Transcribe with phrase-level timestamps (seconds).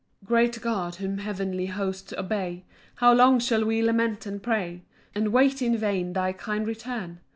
[0.23, 2.65] 3 Great God, whom heavenly hosts obey,
[2.95, 4.81] How long shall we lament and pray,
[5.13, 7.19] And wait in vain thy kind return?